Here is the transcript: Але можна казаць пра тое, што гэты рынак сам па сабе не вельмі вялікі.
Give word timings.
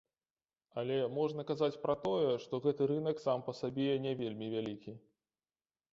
Але 0.81 0.95
можна 1.17 1.45
казаць 1.51 1.77
пра 1.83 1.95
тое, 2.07 2.31
што 2.45 2.61
гэты 2.65 2.89
рынак 2.95 3.23
сам 3.27 3.47
па 3.51 3.57
сабе 3.61 3.87
не 4.07 4.17
вельмі 4.23 4.47
вялікі. 4.55 4.99